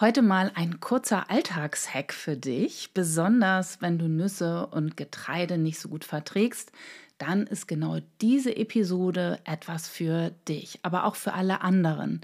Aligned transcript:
Heute 0.00 0.22
mal 0.22 0.50
ein 0.54 0.80
kurzer 0.80 1.28
Alltagshack 1.28 2.14
für 2.14 2.34
dich, 2.34 2.92
besonders 2.94 3.82
wenn 3.82 3.98
du 3.98 4.08
Nüsse 4.08 4.66
und 4.68 4.96
Getreide 4.96 5.58
nicht 5.58 5.78
so 5.78 5.90
gut 5.90 6.04
verträgst, 6.04 6.72
dann 7.18 7.46
ist 7.46 7.68
genau 7.68 7.98
diese 8.22 8.56
Episode 8.56 9.40
etwas 9.44 9.88
für 9.88 10.30
dich, 10.48 10.78
aber 10.80 11.04
auch 11.04 11.16
für 11.16 11.34
alle 11.34 11.60
anderen. 11.60 12.22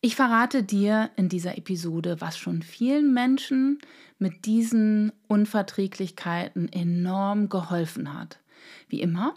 Ich 0.00 0.16
verrate 0.16 0.62
dir 0.62 1.10
in 1.16 1.28
dieser 1.28 1.58
Episode, 1.58 2.22
was 2.22 2.38
schon 2.38 2.62
vielen 2.62 3.12
Menschen 3.12 3.80
mit 4.18 4.46
diesen 4.46 5.12
Unverträglichkeiten 5.28 6.72
enorm 6.72 7.50
geholfen 7.50 8.18
hat. 8.18 8.38
Wie 8.88 9.02
immer, 9.02 9.34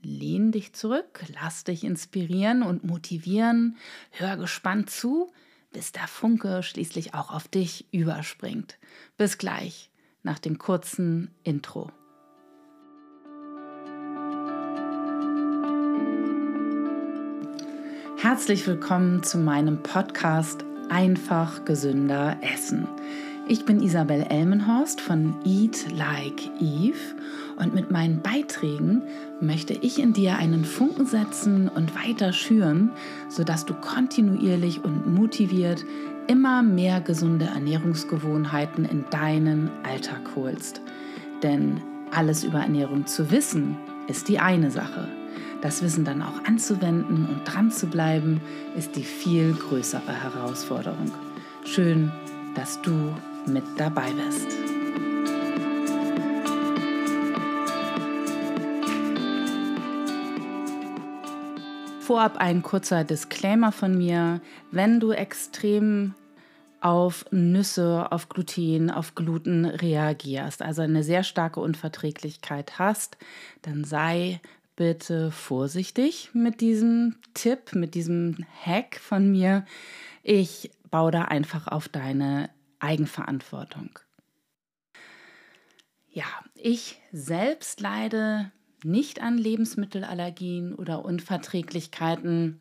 lehn 0.00 0.50
dich 0.50 0.72
zurück, 0.72 1.22
lass 1.38 1.64
dich 1.64 1.84
inspirieren 1.84 2.62
und 2.62 2.84
motivieren, 2.84 3.76
hör 4.12 4.38
gespannt 4.38 4.88
zu, 4.88 5.30
bis 5.72 5.92
der 5.92 6.06
Funke 6.08 6.62
schließlich 6.62 7.14
auch 7.14 7.30
auf 7.30 7.48
dich 7.48 7.86
überspringt. 7.92 8.78
Bis 9.16 9.38
gleich 9.38 9.90
nach 10.22 10.38
dem 10.38 10.58
kurzen 10.58 11.30
Intro. 11.44 11.90
Herzlich 18.16 18.66
willkommen 18.66 19.22
zu 19.22 19.38
meinem 19.38 19.82
Podcast 19.82 20.64
Einfach 20.90 21.64
gesünder 21.64 22.38
Essen. 22.42 22.88
Ich 23.46 23.64
bin 23.64 23.80
Isabel 23.80 24.26
Elmenhorst 24.28 25.00
von 25.00 25.34
Eat 25.44 25.90
Like 25.92 26.50
Eve 26.60 26.98
und 27.58 27.74
mit 27.74 27.90
meinen 27.90 28.20
Beiträgen 28.22 29.02
möchte 29.40 29.74
ich 29.74 29.98
in 30.00 30.12
dir 30.12 30.36
einen 30.36 30.64
Funken 30.64 31.06
setzen 31.06 31.68
und 31.68 31.94
weiter 31.94 32.32
schüren, 32.32 32.90
sodass 33.28 33.66
du 33.66 33.74
kontinuierlich 33.74 34.84
und 34.84 35.12
motiviert 35.12 35.84
immer 36.26 36.62
mehr 36.62 37.00
gesunde 37.00 37.46
Ernährungsgewohnheiten 37.46 38.84
in 38.84 39.04
deinen 39.10 39.70
Alltag 39.82 40.20
holst. 40.36 40.80
Denn 41.42 41.80
alles 42.10 42.44
über 42.44 42.60
Ernährung 42.60 43.06
zu 43.06 43.30
wissen, 43.30 43.76
ist 44.08 44.28
die 44.28 44.38
eine 44.38 44.70
Sache 44.70 45.08
das 45.60 45.82
Wissen 45.82 46.04
dann 46.04 46.22
auch 46.22 46.44
anzuwenden 46.44 47.26
und 47.26 47.44
dran 47.44 47.70
zu 47.70 47.86
bleiben, 47.86 48.40
ist 48.76 48.96
die 48.96 49.02
viel 49.02 49.52
größere 49.54 50.12
Herausforderung. 50.12 51.10
Schön, 51.64 52.12
dass 52.54 52.80
du 52.82 53.14
mit 53.46 53.64
dabei 53.76 54.12
bist. 54.12 54.67
Vorab 62.08 62.38
ein 62.38 62.62
kurzer 62.62 63.04
Disclaimer 63.04 63.70
von 63.70 63.98
mir. 63.98 64.40
Wenn 64.70 64.98
du 64.98 65.12
extrem 65.12 66.14
auf 66.80 67.26
Nüsse, 67.32 68.10
auf 68.10 68.30
Gluten, 68.30 68.90
auf 68.90 69.14
Gluten 69.14 69.66
reagierst, 69.66 70.62
also 70.62 70.80
eine 70.80 71.02
sehr 71.02 71.22
starke 71.22 71.60
Unverträglichkeit 71.60 72.78
hast, 72.78 73.18
dann 73.60 73.84
sei 73.84 74.40
bitte 74.74 75.30
vorsichtig 75.30 76.30
mit 76.32 76.62
diesem 76.62 77.16
Tipp, 77.34 77.74
mit 77.74 77.94
diesem 77.94 78.46
Hack 78.64 78.98
von 78.98 79.30
mir. 79.30 79.66
Ich 80.22 80.70
baue 80.90 81.10
da 81.10 81.24
einfach 81.26 81.66
auf 81.66 81.90
deine 81.90 82.48
Eigenverantwortung. 82.78 83.98
Ja, 86.10 86.24
ich 86.54 87.02
selbst 87.12 87.82
leide 87.82 88.50
nicht 88.84 89.20
an 89.20 89.38
Lebensmittelallergien 89.38 90.74
oder 90.74 91.04
Unverträglichkeiten. 91.04 92.60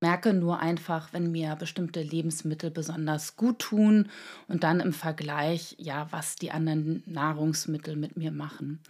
Merke 0.00 0.34
nur 0.34 0.58
einfach, 0.58 1.12
wenn 1.12 1.30
mir 1.30 1.54
bestimmte 1.54 2.02
Lebensmittel 2.02 2.70
besonders 2.70 3.36
gut 3.36 3.60
tun 3.60 4.08
und 4.48 4.64
dann 4.64 4.80
im 4.80 4.92
Vergleich, 4.92 5.76
ja, 5.78 6.08
was 6.10 6.36
die 6.36 6.50
anderen 6.50 7.04
Nahrungsmittel 7.06 7.94
mit 7.94 8.16
mir 8.16 8.32
machen. 8.32 8.80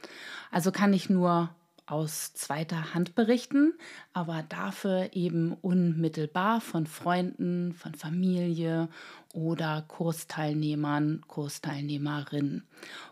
Also 0.50 0.72
kann 0.72 0.94
ich 0.94 1.10
nur 1.10 1.50
aus 1.86 2.32
zweiter 2.34 2.94
Hand 2.94 3.14
berichten, 3.14 3.74
aber 4.12 4.44
dafür 4.48 5.10
eben 5.12 5.52
unmittelbar 5.52 6.60
von 6.60 6.86
Freunden, 6.86 7.72
von 7.74 7.94
Familie 7.94 8.88
oder 9.32 9.84
Kursteilnehmern, 9.88 11.22
Kursteilnehmerinnen. 11.26 12.66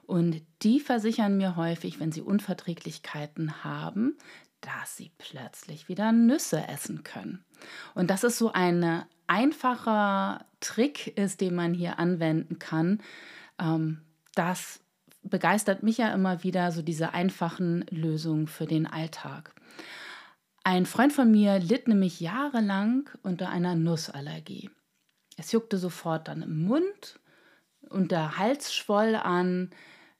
Und 0.06 0.42
die 0.62 0.80
versichern 0.80 1.36
mir 1.36 1.56
häufig, 1.56 2.00
wenn 2.00 2.12
sie 2.12 2.22
Unverträglichkeiten 2.22 3.64
haben, 3.64 4.16
dass 4.60 4.96
sie 4.96 5.10
plötzlich 5.18 5.88
wieder 5.88 6.12
Nüsse 6.12 6.66
essen 6.68 7.02
können. 7.02 7.44
Und 7.94 8.10
das 8.10 8.24
ist 8.24 8.38
so 8.38 8.52
ein 8.52 9.04
einfacher 9.26 10.44
Trick 10.60 11.16
ist, 11.18 11.40
den 11.40 11.54
man 11.54 11.72
hier 11.72 11.98
anwenden 11.98 12.58
kann, 12.58 13.00
ähm, 13.58 14.02
das 14.34 14.80
begeistert 15.22 15.82
mich 15.82 15.98
ja 15.98 16.12
immer 16.12 16.42
wieder 16.42 16.72
so 16.72 16.82
diese 16.82 17.14
einfachen 17.14 17.84
Lösungen 17.90 18.46
für 18.46 18.66
den 18.66 18.86
Alltag. 18.86 19.54
Ein 20.62 20.86
Freund 20.86 21.12
von 21.12 21.30
mir 21.30 21.58
litt 21.58 21.88
nämlich 21.88 22.20
jahrelang 22.20 23.08
unter 23.22 23.48
einer 23.48 23.74
Nussallergie. 23.74 24.70
Es 25.36 25.52
juckte 25.52 25.78
sofort 25.78 26.28
dann 26.28 26.42
im 26.42 26.64
Mund 26.64 27.18
und 27.88 28.12
der 28.12 28.36
Hals 28.36 28.74
schwoll 28.74 29.14
an, 29.14 29.70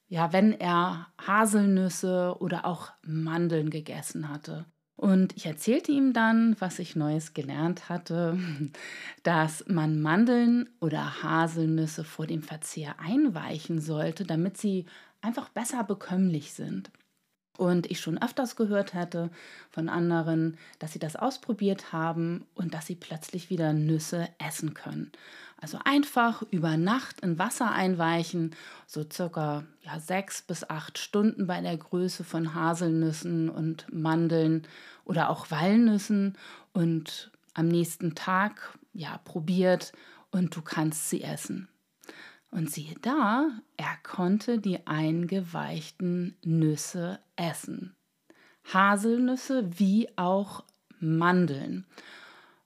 ja, 0.09 0.33
wenn 0.33 0.53
er 0.53 1.09
Haselnüsse 1.25 2.37
oder 2.41 2.65
auch 2.65 2.91
Mandeln 3.03 3.71
gegessen 3.71 4.29
hatte. 4.29 4.65
Und 5.01 5.35
ich 5.35 5.47
erzählte 5.47 5.93
ihm 5.93 6.13
dann, 6.13 6.57
was 6.59 6.79
ich 6.79 6.95
Neues 6.95 7.33
gelernt 7.33 7.89
hatte, 7.89 8.39
dass 9.23 9.65
man 9.67 10.03
Mandeln 10.03 10.69
oder 10.79 11.23
Haselnüsse 11.23 12.05
vor 12.05 12.27
dem 12.27 12.43
Verzehr 12.43 13.01
einweichen 13.01 13.81
sollte, 13.81 14.25
damit 14.25 14.59
sie 14.59 14.85
einfach 15.23 15.49
besser 15.49 15.85
bekömmlich 15.85 16.53
sind. 16.53 16.91
Und 17.61 17.91
ich 17.91 18.01
schon 18.01 18.17
öfters 18.17 18.57
gehört 18.57 18.95
hätte 18.95 19.29
von 19.69 19.91
anderen, 19.91 20.57
dass 20.79 20.95
sie 20.95 20.99
das 20.99 21.15
ausprobiert 21.15 21.93
haben 21.93 22.47
und 22.55 22.73
dass 22.73 22.87
sie 22.87 22.95
plötzlich 22.95 23.51
wieder 23.51 23.75
Nüsse 23.75 24.31
essen 24.39 24.73
können. 24.73 25.13
Also 25.61 25.79
einfach 25.85 26.43
über 26.51 26.79
Nacht 26.79 27.21
in 27.21 27.39
Wasser 27.39 27.71
einweichen, 27.71 28.57
so 28.87 29.05
circa 29.13 29.65
ja, 29.83 30.01
sechs 30.01 30.41
bis 30.41 30.71
acht 30.71 30.97
Stunden 30.97 31.47
bei 31.47 31.61
der 31.61 31.77
Größe 31.77 32.25
von 32.25 32.55
Haselnüssen 32.55 33.51
und 33.51 33.85
Mandeln 33.93 34.67
oder 35.05 35.29
auch 35.29 35.51
Walnüssen 35.51 36.39
und 36.73 37.31
am 37.53 37.69
nächsten 37.69 38.15
Tag 38.15 38.79
ja 38.95 39.19
probiert 39.19 39.93
und 40.31 40.57
du 40.57 40.63
kannst 40.63 41.11
sie 41.11 41.23
essen. 41.23 41.69
Und 42.51 42.71
siehe 42.71 42.97
da, 43.01 43.49
er 43.77 43.97
konnte 44.03 44.59
die 44.59 44.87
eingeweichten 44.87 46.37
Nüsse 46.45 47.21
essen. 47.37 47.95
Haselnüsse 48.73 49.79
wie 49.79 50.09
auch 50.17 50.65
Mandeln. 50.99 51.87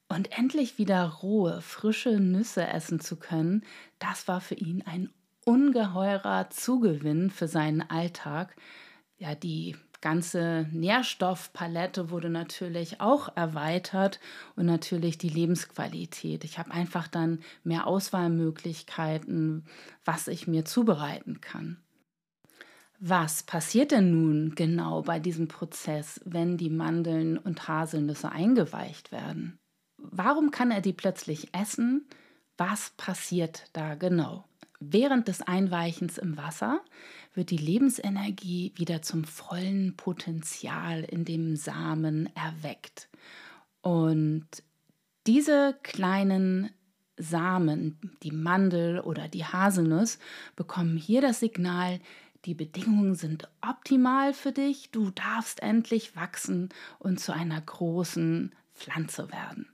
Und 0.09 0.37
endlich 0.37 0.79
wieder 0.79 1.05
rohe, 1.05 1.61
frische 1.61 2.21
Nüsse 2.21 2.67
essen 2.67 3.01
zu 3.01 3.17
können, 3.17 3.65
das 3.99 4.29
war 4.29 4.41
für 4.41 4.55
ihn 4.55 4.83
ein 4.87 5.11
ungeheurer 5.45 6.51
Zugewinn 6.51 7.31
für 7.31 7.49
seinen 7.49 7.83
Alltag. 7.83 8.57
Ja, 9.19 9.35
die 9.35 9.77
ganze 10.05 10.69
Nährstoffpalette 10.71 12.11
wurde 12.11 12.29
natürlich 12.29 13.01
auch 13.01 13.35
erweitert 13.37 14.21
und 14.55 14.67
natürlich 14.67 15.17
die 15.17 15.31
Lebensqualität. 15.31 16.45
Ich 16.45 16.59
habe 16.59 16.73
einfach 16.73 17.09
dann 17.09 17.41
mehr 17.63 17.87
Auswahlmöglichkeiten, 17.87 19.65
was 20.05 20.29
ich 20.29 20.47
mir 20.47 20.67
zubereiten 20.67 21.41
kann. 21.41 21.79
Was 23.01 23.45
passiert 23.45 23.93
denn 23.93 24.11
nun 24.11 24.55
genau 24.55 25.01
bei 25.01 25.21
diesem 25.21 25.49
Prozess, 25.49 26.21
wenn 26.27 26.59
die 26.59 26.71
Mandeln 26.71 27.39
und 27.39 27.67
Haselnüsse 27.67 28.31
eingeweicht 28.31 29.11
werden? 29.11 29.59
Warum 29.97 30.51
kann 30.51 30.71
er 30.71 30.83
die 30.83 30.93
plötzlich 30.93 31.49
essen? 31.55 32.07
Was 32.59 32.91
passiert 32.99 33.71
da 33.73 33.95
genau? 33.95 34.45
Während 34.81 35.29
des 35.29 35.41
Einweichens 35.41 36.19
im 36.19 36.37
Wasser 36.37 36.83
wird 37.35 37.51
die 37.51 37.59
Lebensenergie 37.59 38.73
wieder 38.77 39.03
zum 39.03 39.25
vollen 39.25 39.97
Potenzial 39.97 41.03
in 41.05 41.25
dem 41.25 41.57
Samen 41.57 42.31
erweckt. 42.35 43.09
Und 43.83 44.47
diese 45.27 45.77
kleinen 45.83 46.71
Samen, 47.17 47.99
die 48.23 48.33
Mandel 48.33 49.01
oder 49.01 49.29
die 49.29 49.45
Haselnuss, 49.45 50.19
bekommen 50.57 50.97
hier 50.97 51.21
das 51.21 51.41
Signal, 51.41 52.01
die 52.45 52.55
Bedingungen 52.55 53.15
sind 53.15 53.49
optimal 53.63 54.35
für 54.35 54.53
dich, 54.53 54.91
du 54.91 55.11
darfst 55.11 55.63
endlich 55.63 56.15
wachsen 56.15 56.69
und 56.99 57.19
zu 57.21 57.33
einer 57.33 57.61
großen 57.61 58.55
Pflanze 58.75 59.31
werden. 59.33 59.69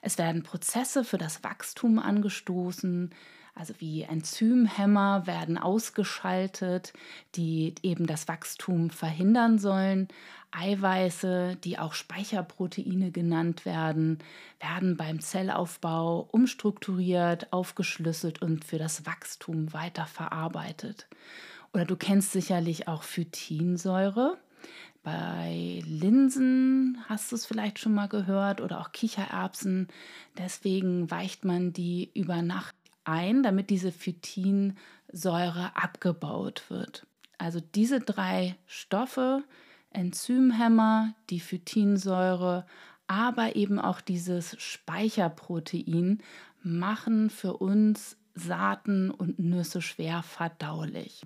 Es 0.00 0.18
werden 0.18 0.42
Prozesse 0.42 1.04
für 1.04 1.18
das 1.18 1.44
Wachstum 1.44 1.98
angestoßen, 1.98 3.14
also 3.54 3.74
wie 3.78 4.02
Enzymhämmer 4.02 5.26
werden 5.26 5.58
ausgeschaltet, 5.58 6.92
die 7.34 7.74
eben 7.82 8.06
das 8.06 8.26
Wachstum 8.26 8.90
verhindern 8.90 9.58
sollen. 9.58 10.08
Eiweiße, 10.52 11.56
die 11.62 11.78
auch 11.78 11.92
Speicherproteine 11.94 13.10
genannt 13.10 13.64
werden, 13.64 14.18
werden 14.60 14.96
beim 14.96 15.20
Zellaufbau 15.20 16.28
umstrukturiert, 16.30 17.52
aufgeschlüsselt 17.52 18.40
und 18.42 18.64
für 18.64 18.78
das 18.78 19.06
Wachstum 19.06 19.72
weiterverarbeitet. 19.72 21.06
Oder 21.72 21.84
du 21.84 21.96
kennst 21.96 22.32
sicherlich 22.32 22.88
auch 22.88 23.02
Phytinsäure. 23.02 24.38
Bei 25.02 25.82
Linsen 25.84 26.98
hast 27.08 27.32
du 27.32 27.36
es 27.36 27.44
vielleicht 27.46 27.78
schon 27.78 27.94
mal 27.94 28.08
gehört 28.08 28.60
oder 28.60 28.80
auch 28.80 28.92
Kichererbsen. 28.92 29.88
Deswegen 30.38 31.10
weicht 31.10 31.44
man 31.44 31.72
die 31.72 32.10
über 32.14 32.40
Nacht 32.42 32.76
ein, 33.04 33.42
damit 33.42 33.70
diese 33.70 33.92
Phytinsäure 33.92 35.74
abgebaut 35.74 36.64
wird. 36.68 37.06
Also 37.38 37.60
diese 37.74 38.00
drei 38.00 38.56
Stoffe, 38.66 39.42
Enzymhemmer, 39.90 41.14
die 41.30 41.40
Phytinsäure, 41.40 42.66
aber 43.06 43.56
eben 43.56 43.78
auch 43.78 44.00
dieses 44.00 44.56
Speicherprotein 44.60 46.22
machen 46.62 47.30
für 47.30 47.54
uns 47.54 48.16
Saaten 48.34 49.10
und 49.10 49.38
Nüsse 49.38 49.82
schwer 49.82 50.22
verdaulich. 50.22 51.22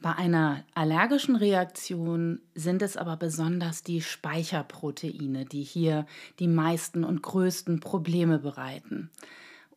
Bei 0.00 0.14
einer 0.14 0.62
allergischen 0.74 1.36
Reaktion 1.36 2.40
sind 2.54 2.82
es 2.82 2.96
aber 2.96 3.16
besonders 3.16 3.82
die 3.82 4.02
Speicherproteine, 4.02 5.46
die 5.46 5.62
hier 5.62 6.06
die 6.38 6.48
meisten 6.48 7.04
und 7.04 7.22
größten 7.22 7.80
Probleme 7.80 8.38
bereiten. 8.38 9.10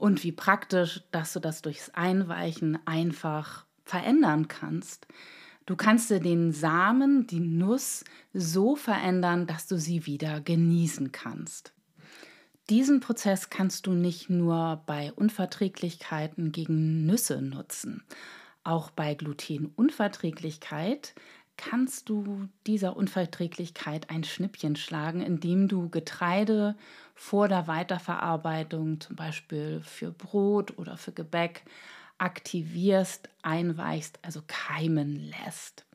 Und 0.04 0.26
wie 0.26 0.34
praktisch, 0.34 1.02
dass 1.12 1.32
du 1.32 1.40
das 1.40 1.62
durchs 1.62 1.90
Einweichen 1.92 2.78
einfach 2.86 3.66
verändern 3.86 4.50
kannst. 4.50 5.08
Du 5.66 5.78
kannst 5.78 6.10
dir 6.10 6.20
den 6.20 6.52
Samen, 6.52 7.26
die 7.26 7.40
Nuss, 7.40 8.04
so 8.34 8.76
verändern, 8.76 9.48
dass 9.48 9.66
du 9.66 9.78
sie 9.78 10.06
wieder 10.06 10.42
genießen 10.42 11.14
kannst. 11.14 11.72
Diesen 12.70 13.00
Prozess 13.00 13.50
kannst 13.50 13.88
du 13.88 13.94
nicht 13.94 14.30
nur 14.30 14.84
bei 14.86 15.14
Unverträglichkeiten 15.14 16.52
gegen 16.52 17.06
Nüsse 17.06 17.42
nutzen. 17.42 18.04
Auch 18.66 18.92
bei 18.92 19.14
Glutenunverträglichkeit 19.14 21.16
kannst 21.56 22.10
du 22.10 22.50
dieser 22.68 22.98
Unverträglichkeit 22.98 24.10
ein 24.10 24.26
Schnippchen 24.26 24.76
schlagen, 24.76 25.22
indem 25.22 25.70
du 25.70 25.88
Getreide 25.88 26.76
vor 27.16 27.48
der 27.48 27.68
Weiterverarbeitung, 27.68 29.00
zum 29.00 29.16
Beispiel 29.16 29.82
für 29.82 30.12
Brot 30.12 30.78
oder 30.78 30.98
für 30.98 31.12
Gebäck, 31.12 31.64
aktivierst, 32.18 33.30
einweichst, 33.42 34.20
also 34.22 34.42
keimen 34.48 35.16
lässt. 35.16 35.86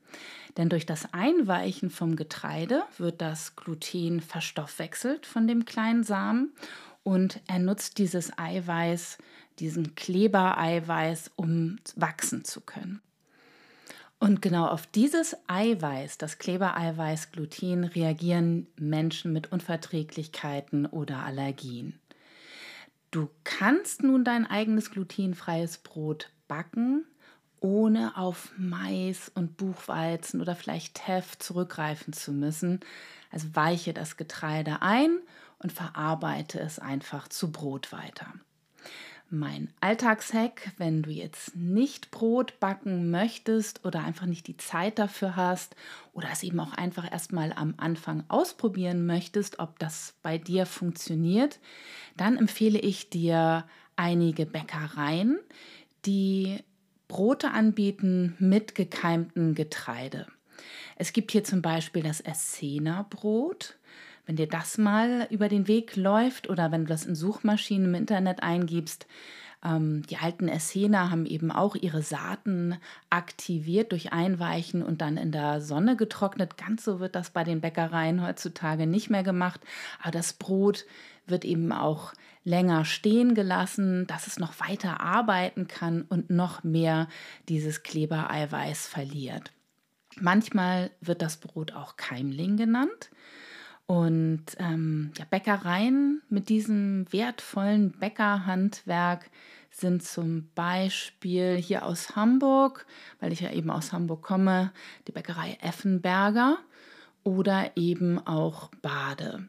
Denn 0.57 0.69
durch 0.69 0.87
das 0.87 1.13
Einweichen 1.13 1.91
vom 1.91 2.17
Getreide 2.17 2.83
wird 2.97 3.21
das 3.21 3.57
Gluten 3.57 4.21
verstoffwechselt 4.21 5.27
von 5.27 5.47
dem 5.47 5.65
kleinen 5.65 6.03
Samen 6.03 6.53
und 7.03 7.41
er 7.47 7.59
nutzt 7.59 7.99
dieses 7.99 8.37
Eiweiß, 8.39 9.19
diesen 9.61 9.95
Klebereiweiß, 9.95 11.31
um 11.37 11.79
wachsen 11.97 12.45
zu 12.45 12.61
können. 12.61 13.01
Und 14.21 14.43
genau 14.43 14.67
auf 14.67 14.87
dieses 14.87 15.37
Eiweiß, 15.47 16.19
das 16.19 16.39
Klebereiweiß 16.39 17.31
Gluten, 17.31 17.85
reagieren 17.85 18.67
Menschen 18.77 19.33
mit 19.33 19.53
Unverträglichkeiten 19.53 20.87
oder 20.87 21.23
Allergien. 21.23 22.01
Du 23.11 23.31
kannst 23.45 24.03
nun 24.03 24.25
dein 24.25 24.45
eigenes 24.45 24.91
glutenfreies 24.91 25.79
Brot 25.79 26.31
backen, 26.49 27.07
ohne 27.61 28.17
auf 28.17 28.53
Mais 28.59 29.31
und 29.35 29.57
Buchweizen 29.57 30.41
oder 30.41 30.57
vielleicht 30.57 30.97
Teff 30.97 31.39
zurückgreifen 31.39 32.13
zu 32.13 32.33
müssen. 32.33 32.81
Also 33.31 33.49
weiche 33.55 33.95
das 33.95 34.17
Getreide 34.17 34.83
ein 34.83 35.19
und 35.59 35.73
verarbeite 35.73 36.59
es 36.61 36.79
einfach 36.79 37.29
zu 37.29 37.53
Brot 37.53 37.93
weiter 37.93 38.27
mein 39.31 39.73
Alltagshack, 39.81 40.73
wenn 40.79 41.03
du 41.03 41.11
jetzt 41.11 41.55
nicht 41.57 42.11
Brot 42.11 42.59
backen 42.61 43.11
möchtest 43.11 43.85
oder 43.85 44.05
einfach 44.05 44.27
nicht 44.27 44.47
die 44.47 44.57
Zeit 44.57 44.99
dafür 44.99 45.37
hast 45.37 45.77
oder 46.13 46.29
es 46.33 46.43
eben 46.43 46.59
auch 46.61 46.73
einfach 46.73 47.11
erstmal 47.11 47.53
am 47.53 47.75
Anfang 47.77 48.25
ausprobieren 48.29 49.07
möchtest, 49.07 49.59
ob 49.59 49.79
das 49.79 50.15
bei 50.23 50.39
dir 50.39 50.67
funktioniert, 50.67 51.59
dann 52.17 52.37
empfehle 52.37 52.79
ich 52.79 53.11
dir 53.11 53.65
einige 53.97 54.47
Bäckereien, 54.47 55.39
die 56.07 56.59
Brote 57.09 57.51
anbieten 57.51 58.37
mit 58.39 58.75
gekeimtem 58.75 59.55
Getreide. 59.55 60.27
Es 60.97 61.13
gibt 61.13 61.33
hier 61.33 61.45
zum 61.45 61.63
Beispiel 61.63 62.03
das 62.03 62.21
Essener-Brot. 62.21 63.78
Wenn 64.29 64.37
dir 64.37 64.47
das 64.47 64.77
mal 64.77 65.27
über 65.31 65.49
den 65.49 65.69
Weg 65.69 65.97
läuft 65.97 66.51
oder 66.51 66.71
wenn 66.71 66.83
du 66.83 66.89
das 66.89 67.07
in 67.07 67.15
Suchmaschinen 67.15 67.87
im 67.87 67.95
Internet 67.95 68.43
eingibst, 68.43 69.07
ähm, 69.65 70.03
die 70.03 70.19
alten 70.19 70.49
Essener 70.49 71.11
haben 71.11 71.25
eben 71.25 71.51
auch 71.51 71.75
ihre 71.75 72.03
Saaten 72.03 72.77
aktiviert 73.09 73.91
durch 73.91 74.13
Einweichen 74.13 74.83
und 74.83 75.01
dann 75.01 75.17
in 75.17 75.33
der 75.33 75.63
Sonne 75.63 75.97
getrocknet. 75.97 76.59
Ganz 76.59 76.85
so 76.85 77.01
wird 77.01 77.15
das 77.15 77.31
bei 77.31 77.43
den 77.43 77.63
Bäckereien 77.63 78.23
heutzutage 78.23 78.87
nicht 78.87 79.09
mehr 79.09 79.23
gemacht. 79.23 79.63
Aber 80.03 80.11
das 80.11 80.35
Brot 80.35 80.85
wird 81.27 81.47
eben 81.47 81.73
auch 81.73 82.13
länger 82.45 82.85
stehen 82.85 83.35
gelassen, 83.35 84.07
dass 84.09 84.27
es 84.27 84.39
noch 84.39 84.61
weiter 84.61 85.01
arbeiten 85.01 85.69
kann 85.69 86.03
und 86.03 86.29
noch 86.29 86.65
mehr 86.65 87.09
dieses 87.49 87.83
Klebereiweiß 87.83 88.89
verliert. 88.89 89.53
Manchmal 90.21 90.91
wird 91.01 91.23
das 91.23 91.39
Brot 91.39 91.73
auch 91.73 91.97
Keimling 91.97 92.59
genannt. 92.59 93.09
Und 93.89 94.45
ähm, 94.59 95.11
ja, 95.17 95.25
Bäckereien 95.25 96.21
mit 96.29 96.51
diesem 96.51 97.11
wertvollen 97.11 97.93
Bäckerhandwerk 97.93 99.31
sind 99.71 100.03
zum 100.03 100.51
Beispiel 100.55 101.57
hier 101.57 101.87
aus 101.87 102.15
Hamburg, 102.15 102.85
weil 103.19 103.33
ich 103.33 103.41
ja 103.41 103.51
eben 103.51 103.71
aus 103.71 103.95
Hamburg 103.95 104.23
komme, 104.23 104.73
die 105.07 105.13
Bäckerei 105.13 105.57
Effenberger 105.63 106.59
oder 107.25 107.71
eben 107.77 108.19
auch 108.27 108.71
Bade. 108.83 109.49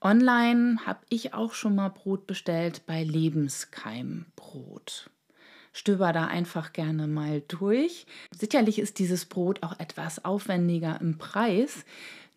Online 0.00 0.84
habe 0.84 1.04
ich 1.08 1.32
auch 1.32 1.54
schon 1.54 1.76
mal 1.76 1.90
Brot 1.90 2.26
bestellt 2.26 2.82
bei 2.86 3.04
Lebenskeimbrot. 3.04 5.10
Stöber 5.72 6.12
da 6.12 6.26
einfach 6.26 6.72
gerne 6.72 7.06
mal 7.06 7.40
durch. 7.46 8.04
Sicherlich 8.32 8.80
ist 8.80 8.98
dieses 8.98 9.26
Brot 9.26 9.62
auch 9.62 9.78
etwas 9.78 10.24
aufwendiger 10.24 11.00
im 11.00 11.18
Preis. 11.18 11.84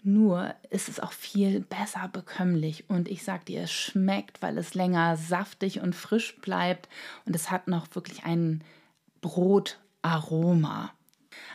Nur 0.05 0.53
ist 0.69 0.89
es 0.89 0.99
auch 0.99 1.13
viel 1.13 1.61
besser 1.61 2.09
bekömmlich 2.11 2.89
und 2.89 3.07
ich 3.07 3.23
sag 3.23 3.45
dir, 3.45 3.61
es 3.61 3.71
schmeckt, 3.71 4.41
weil 4.41 4.57
es 4.57 4.73
länger 4.73 5.15
saftig 5.15 5.79
und 5.79 5.95
frisch 5.95 6.35
bleibt 6.41 6.89
und 7.25 7.33
es 7.35 7.49
hat 7.49 7.69
noch 7.69 7.87
wirklich 7.95 8.25
ein 8.25 8.65
Brotaroma. 9.21 10.91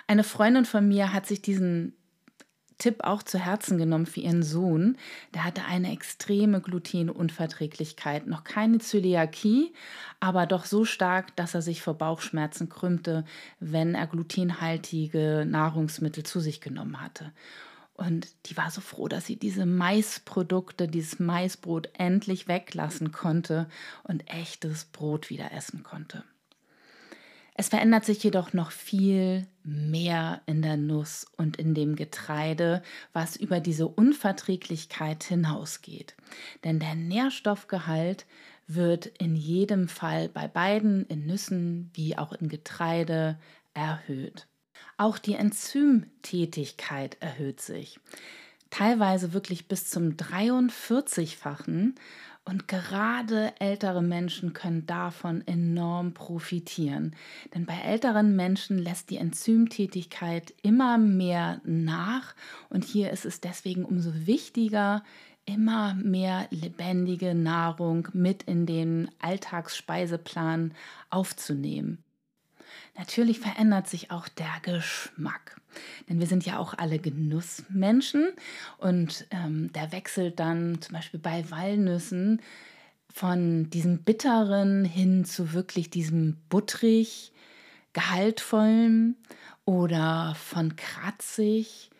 Eine 0.06 0.24
Freundin 0.24 0.64
von 0.64 0.88
mir 0.88 1.12
hat 1.12 1.26
sich 1.26 1.42
diesen 1.42 1.92
Tipp 2.78 3.04
auch 3.04 3.22
zu 3.22 3.38
Herzen 3.38 3.76
genommen 3.76 4.06
für 4.06 4.20
ihren 4.20 4.42
Sohn. 4.42 4.96
Der 5.34 5.44
hatte 5.44 5.64
eine 5.64 5.92
extreme 5.92 6.60
Glutenunverträglichkeit, 6.62 8.26
noch 8.26 8.44
keine 8.44 8.78
Zöliakie, 8.78 9.74
aber 10.20 10.46
doch 10.46 10.64
so 10.64 10.84
stark, 10.84 11.36
dass 11.36 11.54
er 11.54 11.62
sich 11.62 11.82
vor 11.82 11.94
Bauchschmerzen 11.94 12.68
krümmte, 12.68 13.24
wenn 13.60 13.94
er 13.94 14.06
glutenhaltige 14.06 15.44
Nahrungsmittel 15.46 16.22
zu 16.22 16.40
sich 16.40 16.60
genommen 16.60 17.00
hatte. 17.00 17.32
Und 17.98 18.28
die 18.46 18.56
war 18.56 18.70
so 18.70 18.80
froh, 18.80 19.08
dass 19.08 19.26
sie 19.26 19.34
diese 19.34 19.66
Maisprodukte, 19.66 20.86
dieses 20.86 21.18
Maisbrot 21.18 21.90
endlich 21.94 22.46
weglassen 22.46 23.10
konnte 23.10 23.68
und 24.04 24.30
echtes 24.30 24.84
Brot 24.84 25.30
wieder 25.30 25.50
essen 25.50 25.82
konnte. 25.82 26.22
Es 27.54 27.70
verändert 27.70 28.04
sich 28.04 28.22
jedoch 28.22 28.52
noch 28.52 28.70
viel 28.70 29.48
mehr 29.64 30.42
in 30.46 30.62
der 30.62 30.76
Nuss 30.76 31.26
und 31.36 31.56
in 31.56 31.74
dem 31.74 31.96
Getreide, 31.96 32.84
was 33.12 33.34
über 33.34 33.58
diese 33.58 33.88
Unverträglichkeit 33.88 35.24
hinausgeht. 35.24 36.14
Denn 36.62 36.78
der 36.78 36.94
Nährstoffgehalt 36.94 38.26
wird 38.68 39.06
in 39.06 39.34
jedem 39.34 39.88
Fall 39.88 40.28
bei 40.28 40.46
beiden, 40.46 41.04
in 41.06 41.26
Nüssen 41.26 41.90
wie 41.94 42.16
auch 42.16 42.32
in 42.32 42.48
Getreide, 42.48 43.40
erhöht. 43.74 44.46
Auch 44.98 45.18
die 45.18 45.34
Enzymtätigkeit 45.34 47.16
erhöht 47.20 47.60
sich. 47.60 48.00
Teilweise 48.68 49.32
wirklich 49.32 49.68
bis 49.68 49.88
zum 49.88 50.16
43-fachen. 50.16 51.94
Und 52.44 52.66
gerade 52.66 53.52
ältere 53.60 54.02
Menschen 54.02 54.54
können 54.54 54.86
davon 54.86 55.46
enorm 55.46 56.14
profitieren. 56.14 57.14
Denn 57.54 57.64
bei 57.66 57.76
älteren 57.78 58.34
Menschen 58.36 58.78
lässt 58.78 59.10
die 59.10 59.18
Enzymtätigkeit 59.18 60.54
immer 60.62 60.98
mehr 60.98 61.60
nach. 61.64 62.34
Und 62.68 62.84
hier 62.84 63.10
ist 63.10 63.24
es 63.24 63.40
deswegen 63.40 63.84
umso 63.84 64.26
wichtiger, 64.26 65.04
immer 65.44 65.94
mehr 65.94 66.48
lebendige 66.50 67.34
Nahrung 67.34 68.08
mit 68.14 68.42
in 68.44 68.66
den 68.66 69.10
Alltagsspeiseplan 69.20 70.74
aufzunehmen. 71.10 72.02
Natürlich 72.96 73.38
verändert 73.38 73.88
sich 73.88 74.10
auch 74.10 74.28
der 74.28 74.52
Geschmack, 74.62 75.60
denn 76.08 76.18
wir 76.18 76.26
sind 76.26 76.44
ja 76.44 76.58
auch 76.58 76.74
alle 76.76 76.98
Genussmenschen 76.98 78.28
und 78.78 79.26
ähm, 79.30 79.72
der 79.72 79.92
wechselt 79.92 80.40
dann 80.40 80.80
zum 80.80 80.94
Beispiel 80.94 81.20
bei 81.20 81.48
Walnüssen 81.50 82.40
von 83.12 83.70
diesem 83.70 84.02
bitteren 84.02 84.84
hin 84.84 85.24
zu 85.24 85.52
wirklich 85.52 85.90
diesem 85.90 86.36
butterig, 86.48 87.32
gehaltvollen 87.92 89.16
oder 89.64 90.34
von 90.36 90.76
kratzig 90.76 91.90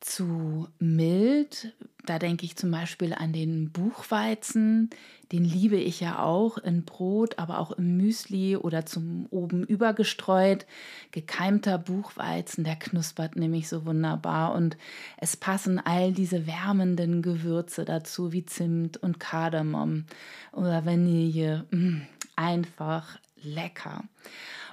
zu 0.00 0.68
mild. 0.78 1.74
Da 2.06 2.18
denke 2.18 2.44
ich 2.46 2.56
zum 2.56 2.70
Beispiel 2.70 3.12
an 3.12 3.32
den 3.32 3.70
Buchweizen. 3.70 4.88
Den 5.32 5.44
liebe 5.44 5.76
ich 5.76 6.00
ja 6.00 6.22
auch 6.22 6.56
in 6.56 6.84
Brot, 6.84 7.38
aber 7.38 7.58
auch 7.58 7.72
im 7.72 7.96
Müsli 7.96 8.56
oder 8.56 8.86
zum 8.86 9.26
oben 9.30 9.64
übergestreut. 9.64 10.64
Gekeimter 11.10 11.76
Buchweizen, 11.76 12.64
der 12.64 12.76
knuspert 12.76 13.36
nämlich 13.36 13.68
so 13.68 13.84
wunderbar. 13.84 14.54
Und 14.54 14.76
es 15.18 15.36
passen 15.36 15.78
all 15.78 16.12
diese 16.12 16.46
wärmenden 16.46 17.20
Gewürze 17.20 17.84
dazu, 17.84 18.32
wie 18.32 18.46
Zimt 18.46 18.96
und 18.96 19.20
Kardamom 19.20 20.06
oder 20.52 20.86
Vanille. 20.86 21.66
Mm, 21.70 22.02
einfach 22.36 23.18
lecker. 23.42 24.04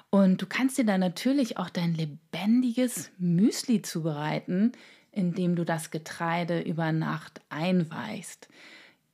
Und 0.09 0.41
du 0.41 0.45
kannst 0.45 0.77
dir 0.77 0.85
da 0.85 0.97
natürlich 0.97 1.57
auch 1.57 1.69
dein 1.69 1.93
lebendiges 1.93 3.11
Müsli 3.17 3.81
zubereiten 3.81 4.71
indem 5.15 5.55
du 5.55 5.63
das 5.63 5.91
Getreide 5.91 6.61
über 6.61 6.91
Nacht 6.91 7.41
einweichst. 7.49 8.49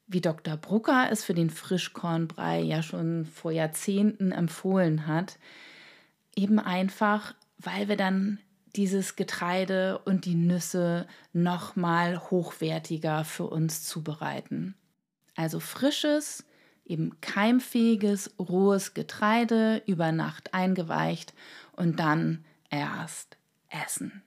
Wie 0.08 0.20
Dr. 0.20 0.58
Brucker 0.58 1.08
es 1.10 1.24
für 1.24 1.34
den 1.34 1.50
Frischkornbrei 1.50 2.60
ja 2.60 2.84
schon 2.84 3.25
vor 3.25 3.51
Jahrzehnten 3.51 4.31
empfohlen 4.31 5.08
hat, 5.08 5.38
eben 6.36 6.60
einfach, 6.60 7.36
weil 7.60 7.88
wir 7.88 7.98
dann 7.98 8.39
dieses 8.75 9.15
Getreide 9.15 10.00
und 10.00 10.25
die 10.25 10.36
Nüsse 10.36 11.08
noch 11.34 11.75
mal 11.75 12.20
hochwertiger 12.20 13.24
für 13.24 13.46
uns 13.46 13.84
zubereiten. 13.84 14.75
Also 15.36 15.60
frisches, 15.60 16.46
eben 16.86 17.20
keimfähiges, 17.22 18.36
rohes 18.39 18.93
Getreide 18.93 19.81
über 19.86 20.12
Nacht 20.12 20.53
eingeweicht 20.53 21.34
und 21.74 22.00
dann 22.00 22.43
erst 22.70 23.38
essen. 23.70 24.24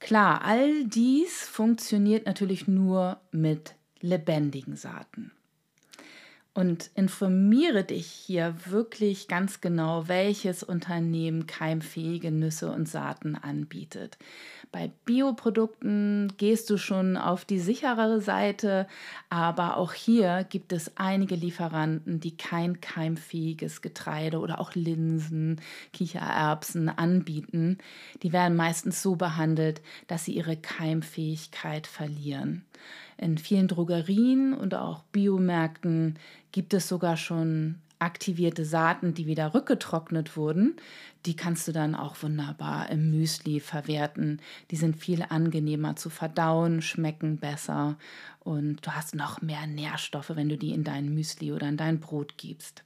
Klar, 0.00 0.42
all 0.42 0.84
dies 0.84 1.46
funktioniert 1.48 2.26
natürlich 2.26 2.68
nur 2.68 3.20
mit 3.30 3.74
lebendigen 4.00 4.76
Saaten 4.76 5.32
und 6.54 6.90
informiere 6.94 7.82
dich 7.82 8.06
hier 8.06 8.54
wirklich 8.66 9.26
ganz 9.26 9.60
genau, 9.60 10.06
welches 10.06 10.62
Unternehmen 10.62 11.46
keimfähige 11.48 12.30
Nüsse 12.30 12.70
und 12.70 12.88
Saaten 12.88 13.34
anbietet. 13.34 14.16
Bei 14.70 14.90
Bioprodukten 15.04 16.32
gehst 16.36 16.70
du 16.70 16.78
schon 16.78 17.16
auf 17.16 17.44
die 17.44 17.58
sicherere 17.58 18.20
Seite, 18.20 18.86
aber 19.30 19.76
auch 19.76 19.92
hier 19.92 20.44
gibt 20.48 20.72
es 20.72 20.92
einige 20.96 21.34
Lieferanten, 21.34 22.20
die 22.20 22.36
kein 22.36 22.80
keimfähiges 22.80 23.82
Getreide 23.82 24.38
oder 24.38 24.60
auch 24.60 24.74
Linsen, 24.74 25.60
Kichererbsen 25.92 26.88
anbieten. 26.88 27.78
Die 28.22 28.32
werden 28.32 28.56
meistens 28.56 29.02
so 29.02 29.16
behandelt, 29.16 29.80
dass 30.06 30.24
sie 30.24 30.32
ihre 30.34 30.56
Keimfähigkeit 30.56 31.86
verlieren. 31.88 32.64
In 33.16 33.38
vielen 33.38 33.68
Drogerien 33.68 34.54
und 34.54 34.74
auch 34.74 35.02
Biomärkten 35.04 36.18
gibt 36.52 36.74
es 36.74 36.88
sogar 36.88 37.16
schon 37.16 37.76
aktivierte 37.98 38.64
Saaten, 38.64 39.14
die 39.14 39.26
wieder 39.26 39.54
rückgetrocknet 39.54 40.36
wurden. 40.36 40.76
Die 41.26 41.36
kannst 41.36 41.66
du 41.66 41.72
dann 41.72 41.94
auch 41.94 42.22
wunderbar 42.22 42.90
im 42.90 43.10
Müsli 43.10 43.60
verwerten. 43.60 44.40
Die 44.70 44.76
sind 44.76 44.96
viel 44.96 45.24
angenehmer 45.28 45.96
zu 45.96 46.10
verdauen, 46.10 46.82
schmecken 46.82 47.38
besser 47.38 47.96
und 48.40 48.86
du 48.86 48.90
hast 48.90 49.14
noch 49.14 49.40
mehr 49.40 49.66
Nährstoffe, 49.66 50.32
wenn 50.34 50.48
du 50.48 50.58
die 50.58 50.72
in 50.72 50.84
dein 50.84 51.14
Müsli 51.14 51.52
oder 51.52 51.68
in 51.68 51.78
dein 51.78 52.00
Brot 52.00 52.36
gibst. 52.36 52.84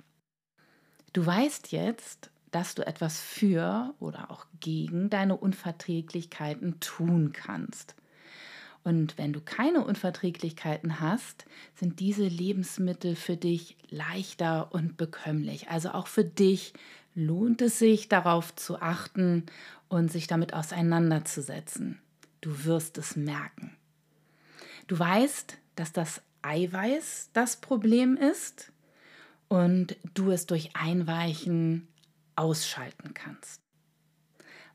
Du 1.12 1.24
weißt 1.26 1.72
jetzt, 1.72 2.30
dass 2.50 2.74
du 2.74 2.86
etwas 2.86 3.20
für 3.20 3.94
oder 3.98 4.30
auch 4.30 4.46
gegen 4.60 5.10
deine 5.10 5.36
Unverträglichkeiten 5.36 6.80
tun 6.80 7.32
kannst. 7.32 7.94
Und 8.84 9.18
wenn 9.18 9.32
du 9.32 9.40
keine 9.40 9.84
Unverträglichkeiten 9.84 11.00
hast, 11.00 11.44
sind 11.74 12.00
diese 12.00 12.26
Lebensmittel 12.26 13.16
für 13.16 13.36
dich 13.36 13.76
leichter 13.90 14.72
und 14.72 14.96
bekömmlich. 14.96 15.68
Also 15.68 15.90
auch 15.90 16.06
für 16.06 16.24
dich 16.24 16.72
lohnt 17.14 17.60
es 17.60 17.78
sich 17.78 18.08
darauf 18.08 18.54
zu 18.54 18.80
achten 18.80 19.44
und 19.88 20.10
sich 20.10 20.26
damit 20.26 20.54
auseinanderzusetzen. 20.54 21.98
Du 22.40 22.64
wirst 22.64 22.98
es 22.98 23.16
merken. 23.16 23.76
Du 24.86 24.98
weißt, 24.98 25.58
dass 25.74 25.92
das 25.92 26.22
Eiweiß 26.42 27.30
das 27.32 27.56
Problem 27.56 28.16
ist 28.16 28.72
und 29.48 29.96
du 30.14 30.30
es 30.30 30.46
durch 30.46 30.76
Einweichen 30.76 31.88
ausschalten 32.36 33.12
kannst. 33.14 33.60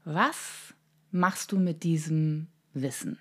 Was 0.04 0.74
machst 1.12 1.52
du 1.52 1.58
mit 1.58 1.84
diesem 1.84 2.48
Wissen? 2.74 3.18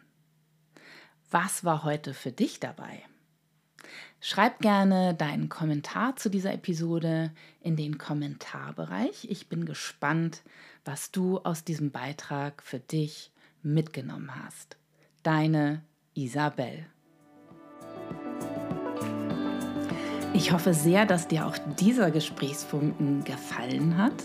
Was 1.32 1.64
war 1.64 1.82
heute 1.82 2.12
für 2.12 2.30
dich 2.30 2.60
dabei? 2.60 3.02
Schreib 4.20 4.58
gerne 4.58 5.14
deinen 5.14 5.48
Kommentar 5.48 6.14
zu 6.16 6.28
dieser 6.28 6.52
Episode 6.52 7.32
in 7.62 7.74
den 7.74 7.96
Kommentarbereich. 7.96 9.28
Ich 9.30 9.48
bin 9.48 9.64
gespannt, 9.64 10.42
was 10.84 11.10
du 11.10 11.38
aus 11.38 11.64
diesem 11.64 11.90
Beitrag 11.90 12.62
für 12.62 12.80
dich 12.80 13.32
mitgenommen 13.62 14.30
hast. 14.44 14.76
Deine 15.22 15.82
Isabel. 16.12 16.84
Ich 20.34 20.52
hoffe 20.52 20.74
sehr, 20.74 21.06
dass 21.06 21.28
dir 21.28 21.46
auch 21.46 21.56
dieser 21.80 22.10
Gesprächsfunken 22.10 23.24
gefallen 23.24 23.96
hat. 23.96 24.22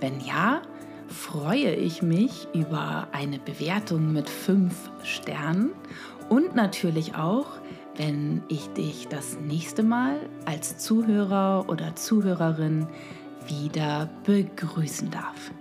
Wenn 0.00 0.20
ja, 0.20 0.60
freue 1.08 1.74
ich 1.74 2.02
mich 2.02 2.46
über 2.52 3.08
eine 3.12 3.38
Bewertung 3.38 4.12
mit 4.12 4.28
fünf 4.28 4.90
Sternen 5.02 5.72
und 6.32 6.54
natürlich 6.54 7.14
auch, 7.14 7.58
wenn 7.96 8.42
ich 8.48 8.66
dich 8.70 9.06
das 9.08 9.38
nächste 9.38 9.82
Mal 9.82 10.30
als 10.46 10.78
Zuhörer 10.78 11.66
oder 11.68 11.94
Zuhörerin 11.94 12.86
wieder 13.46 14.08
begrüßen 14.24 15.10
darf. 15.10 15.52